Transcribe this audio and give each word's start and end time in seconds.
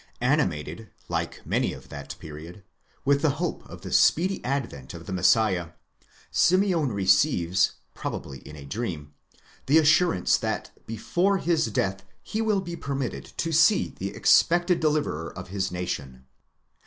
Animated, 0.21 0.89
like 1.09 1.45
many 1.45 1.73
of 1.73 1.89
that 1.89 2.17
period, 2.17 2.63
with 3.05 3.21
the 3.21 3.29
hope 3.37 3.63
of 3.69 3.81
the 3.81 3.91
speedy 3.91 4.43
advent 4.43 4.95
of 4.95 5.05
the 5.05 5.13
Messiah, 5.13 5.73
Simeon 6.31 6.91
receives, 6.91 7.73
probably 7.93 8.39
in 8.39 8.55
a 8.55 8.65
dream, 8.65 9.13
the 9.67 9.77
assurance 9.77 10.37
that 10.37 10.71
before 10.87 11.37
his 11.37 11.67
death 11.67 12.01
he 12.23 12.41
will 12.41 12.61
be 12.61 12.75
permitted 12.75 13.25
to 13.37 13.51
see 13.51 13.89
the 13.99 14.15
expected 14.15 14.79
deliverer 14.79 15.31
of 15.37 15.49
his 15.49 15.71
nation. 15.71 16.25